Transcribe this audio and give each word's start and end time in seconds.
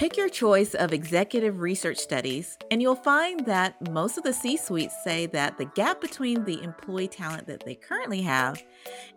Pick 0.00 0.16
your 0.16 0.30
choice 0.30 0.72
of 0.72 0.94
executive 0.94 1.60
research 1.60 1.98
studies, 1.98 2.56
and 2.70 2.80
you'll 2.80 2.94
find 2.94 3.44
that 3.44 3.90
most 3.90 4.16
of 4.16 4.24
the 4.24 4.32
C 4.32 4.56
suites 4.56 4.94
say 5.04 5.26
that 5.26 5.58
the 5.58 5.66
gap 5.66 6.00
between 6.00 6.42
the 6.42 6.62
employee 6.62 7.06
talent 7.06 7.46
that 7.48 7.62
they 7.66 7.74
currently 7.74 8.22
have 8.22 8.62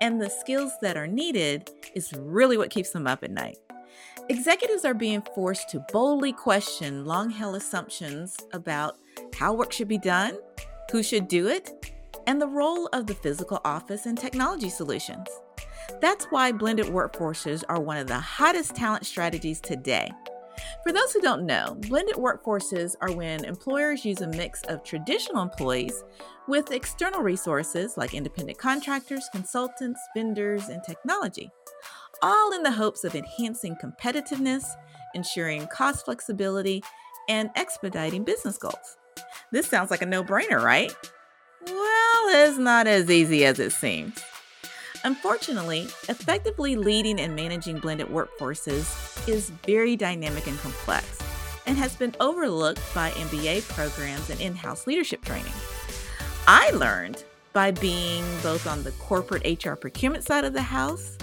and 0.00 0.22
the 0.22 0.30
skills 0.30 0.70
that 0.80 0.96
are 0.96 1.08
needed 1.08 1.68
is 1.96 2.12
really 2.16 2.56
what 2.56 2.70
keeps 2.70 2.90
them 2.90 3.08
up 3.08 3.24
at 3.24 3.32
night. 3.32 3.58
Executives 4.28 4.84
are 4.84 4.94
being 4.94 5.20
forced 5.34 5.68
to 5.70 5.84
boldly 5.92 6.32
question 6.32 7.04
long 7.04 7.28
held 7.28 7.56
assumptions 7.56 8.36
about 8.52 8.98
how 9.34 9.52
work 9.52 9.72
should 9.72 9.88
be 9.88 9.98
done, 9.98 10.38
who 10.92 11.02
should 11.02 11.26
do 11.26 11.48
it, 11.48 11.92
and 12.28 12.40
the 12.40 12.46
role 12.46 12.86
of 12.92 13.08
the 13.08 13.16
physical 13.16 13.60
office 13.64 14.06
and 14.06 14.16
technology 14.16 14.68
solutions. 14.68 15.26
That's 16.00 16.26
why 16.26 16.52
blended 16.52 16.86
workforces 16.86 17.64
are 17.68 17.80
one 17.80 17.96
of 17.96 18.06
the 18.06 18.20
hottest 18.20 18.76
talent 18.76 19.06
strategies 19.06 19.60
today. 19.60 20.12
For 20.82 20.92
those 20.92 21.12
who 21.12 21.20
don't 21.20 21.46
know, 21.46 21.76
blended 21.88 22.16
workforces 22.16 22.94
are 23.00 23.12
when 23.12 23.44
employers 23.44 24.04
use 24.04 24.20
a 24.20 24.28
mix 24.28 24.62
of 24.62 24.82
traditional 24.82 25.42
employees 25.42 26.04
with 26.46 26.72
external 26.72 27.22
resources 27.22 27.96
like 27.96 28.14
independent 28.14 28.58
contractors, 28.58 29.28
consultants, 29.32 30.00
vendors, 30.16 30.68
and 30.68 30.82
technology, 30.82 31.50
all 32.22 32.52
in 32.52 32.62
the 32.62 32.72
hopes 32.72 33.04
of 33.04 33.14
enhancing 33.14 33.76
competitiveness, 33.76 34.64
ensuring 35.14 35.66
cost 35.66 36.04
flexibility, 36.04 36.82
and 37.28 37.50
expediting 37.56 38.24
business 38.24 38.58
goals. 38.58 38.96
This 39.52 39.66
sounds 39.66 39.90
like 39.90 40.02
a 40.02 40.06
no 40.06 40.24
brainer, 40.24 40.62
right? 40.62 40.94
Well, 41.66 42.46
it's 42.46 42.58
not 42.58 42.86
as 42.86 43.10
easy 43.10 43.44
as 43.44 43.58
it 43.58 43.72
seems. 43.72 44.22
Unfortunately, 45.04 45.82
effectively 46.08 46.76
leading 46.76 47.20
and 47.20 47.34
managing 47.36 47.78
blended 47.78 48.08
workforces 48.08 49.28
is 49.28 49.50
very 49.64 49.96
dynamic 49.96 50.46
and 50.46 50.58
complex 50.58 51.18
and 51.66 51.76
has 51.76 51.94
been 51.94 52.14
overlooked 52.18 52.82
by 52.94 53.10
MBA 53.10 53.68
programs 53.68 54.30
and 54.30 54.40
in 54.40 54.54
house 54.54 54.86
leadership 54.86 55.24
training. 55.24 55.52
I 56.46 56.70
learned 56.70 57.24
by 57.52 57.70
being 57.70 58.24
both 58.42 58.66
on 58.66 58.82
the 58.82 58.92
corporate 58.92 59.64
HR 59.64 59.74
procurement 59.74 60.24
side 60.24 60.44
of 60.44 60.52
the 60.52 60.62
house 60.62 61.18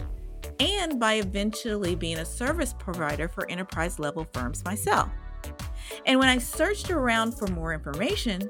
and 0.59 0.99
by 0.99 1.15
eventually 1.15 1.95
being 1.95 2.19
a 2.19 2.25
service 2.25 2.73
provider 2.77 3.27
for 3.27 3.49
enterprise 3.49 3.99
level 3.99 4.27
firms 4.33 4.63
myself. 4.63 5.09
And 6.05 6.19
when 6.19 6.29
I 6.29 6.37
searched 6.37 6.91
around 6.91 7.33
for 7.33 7.47
more 7.47 7.73
information, 7.73 8.49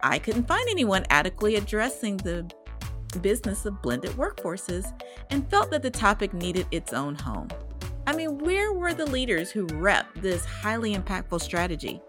I 0.00 0.18
couldn't 0.18 0.48
find 0.48 0.66
anyone 0.68 1.04
adequately 1.10 1.56
addressing 1.56 2.16
the 2.18 2.50
business 3.20 3.66
of 3.66 3.80
blended 3.82 4.12
workforces 4.12 4.92
and 5.30 5.48
felt 5.50 5.70
that 5.70 5.82
the 5.82 5.90
topic 5.90 6.32
needed 6.32 6.66
its 6.70 6.92
own 6.92 7.14
home. 7.14 7.48
I 8.06 8.14
mean, 8.14 8.38
where 8.38 8.72
were 8.72 8.94
the 8.94 9.06
leaders 9.06 9.50
who 9.50 9.66
rep 9.66 10.06
this 10.16 10.44
highly 10.44 10.94
impactful 10.94 11.40
strategy? 11.40 12.00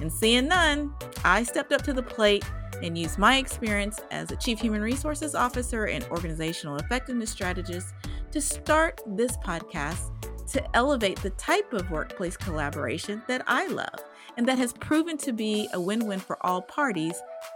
And 0.00 0.12
seeing 0.12 0.48
none, 0.48 0.94
I 1.24 1.42
stepped 1.42 1.72
up 1.72 1.82
to 1.82 1.92
the 1.92 2.02
plate 2.02 2.44
and 2.82 2.98
used 2.98 3.18
my 3.18 3.36
experience 3.36 4.00
as 4.10 4.30
a 4.30 4.36
Chief 4.36 4.58
Human 4.58 4.80
Resources 4.80 5.34
Officer 5.34 5.84
and 5.86 6.04
Organizational 6.04 6.76
Effectiveness 6.76 7.30
Strategist 7.30 7.94
to 8.30 8.40
start 8.40 9.00
this 9.06 9.36
podcast 9.38 10.10
to 10.48 10.76
elevate 10.76 11.20
the 11.22 11.30
type 11.30 11.72
of 11.72 11.90
workplace 11.90 12.36
collaboration 12.36 13.22
that 13.28 13.42
I 13.46 13.68
love 13.68 13.94
and 14.36 14.46
that 14.48 14.58
has 14.58 14.72
proven 14.72 15.18
to 15.18 15.32
be 15.32 15.68
a 15.72 15.80
win 15.80 16.06
win 16.06 16.18
for 16.18 16.44
all 16.44 16.62
parties 16.62 17.14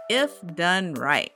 if 0.09 0.31
done 0.55 0.93
right. 0.93 1.31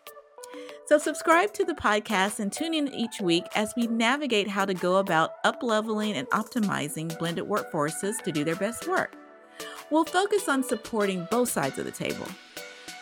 So, 0.92 0.97
subscribe 0.97 1.53
to 1.53 1.64
the 1.64 1.73
podcast 1.73 2.42
and 2.42 2.52
tune 2.52 2.73
in 2.73 2.94
each 2.94 3.22
week 3.22 3.45
as 3.56 3.73
we 3.78 3.88
navigate 3.88 4.50
how 4.50 4.66
to 4.66 4.73
go 4.73 4.97
about 4.97 5.42
upleveling 5.45 6.16
and 6.16 6.30
optimizing 6.31 7.17
blended 7.17 7.45
workforces 7.45 8.22
to 8.23 8.31
do 8.34 8.44
their 8.44 8.58
best 8.58 8.89
work. 8.89 9.16
We'll 9.89 10.03
focus 10.03 10.50
on 10.50 10.64
supporting 10.64 11.30
both 11.31 11.47
sides 11.47 11.80
of 11.80 11.86
the 11.86 11.92
table. 11.92 12.28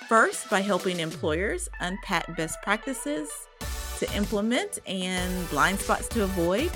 First, 0.07 0.51
by 0.51 0.61
helping 0.61 0.99
employers 0.99 1.67
unpack 1.79 2.37
best 2.37 2.61
practices 2.61 3.27
to 3.97 4.15
implement 4.15 4.77
and 4.85 5.49
blind 5.49 5.79
spots 5.79 6.07
to 6.09 6.25
avoid 6.25 6.69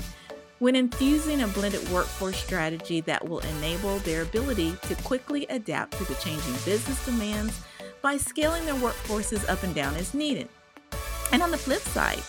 when 0.58 0.74
infusing 0.74 1.42
a 1.42 1.46
blended 1.46 1.88
workforce 1.90 2.38
strategy 2.38 3.00
that 3.02 3.28
will 3.28 3.38
enable 3.38 3.98
their 4.00 4.22
ability 4.22 4.74
to 4.82 4.96
quickly 4.96 5.46
adapt 5.46 5.92
to 5.92 6.04
the 6.06 6.14
changing 6.16 6.54
business 6.64 7.04
demands 7.06 7.60
by 8.02 8.16
scaling 8.16 8.66
their 8.66 8.74
workforces 8.74 9.48
up 9.48 9.62
and 9.62 9.76
down 9.76 9.94
as 9.94 10.12
needed. 10.12 10.48
And 11.32 11.42
on 11.42 11.50
the 11.50 11.58
flip 11.58 11.82
side, 11.82 12.22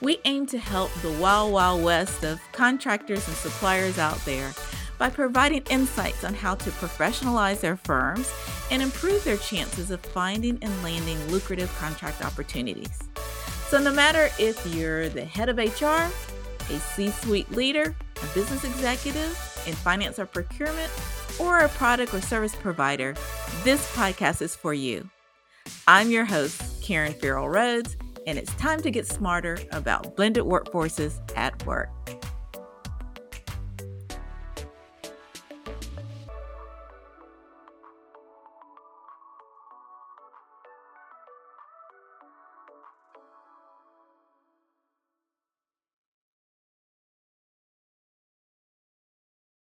we 0.00 0.18
aim 0.24 0.46
to 0.46 0.58
help 0.58 0.92
the 1.02 1.12
wild, 1.12 1.52
wild 1.52 1.82
west 1.82 2.24
of 2.24 2.40
contractors 2.52 3.26
and 3.26 3.36
suppliers 3.36 3.98
out 3.98 4.18
there 4.24 4.52
by 4.98 5.08
providing 5.08 5.62
insights 5.70 6.24
on 6.24 6.34
how 6.34 6.54
to 6.56 6.70
professionalize 6.70 7.60
their 7.60 7.76
firms 7.76 8.32
and 8.70 8.82
improve 8.82 9.22
their 9.24 9.36
chances 9.36 9.90
of 9.90 10.00
finding 10.00 10.58
and 10.62 10.82
landing 10.82 11.18
lucrative 11.28 11.74
contract 11.78 12.24
opportunities. 12.24 12.98
So, 13.68 13.78
no 13.78 13.92
matter 13.92 14.30
if 14.38 14.64
you're 14.74 15.08
the 15.08 15.24
head 15.24 15.48
of 15.48 15.58
HR, 15.58 16.10
a 16.72 16.78
C 16.78 17.10
suite 17.10 17.50
leader, 17.52 17.94
a 18.22 18.34
business 18.34 18.64
executive 18.64 19.64
in 19.66 19.74
finance 19.74 20.18
or 20.18 20.26
procurement, 20.26 20.90
or 21.38 21.60
a 21.60 21.68
product 21.68 22.12
or 22.14 22.20
service 22.20 22.54
provider, 22.54 23.14
this 23.64 23.90
podcast 23.94 24.42
is 24.42 24.56
for 24.56 24.74
you. 24.74 25.08
I'm 25.86 26.10
your 26.10 26.24
host, 26.24 26.82
Karan 26.82 27.12
Ferrell-Rhodes 27.12 27.96
and 28.28 28.38
it's 28.38 28.54
time 28.56 28.82
to 28.82 28.90
get 28.90 29.06
smarter 29.06 29.56
about 29.72 30.14
blended 30.14 30.44
workforces 30.44 31.18
at 31.34 31.64
work. 31.64 31.88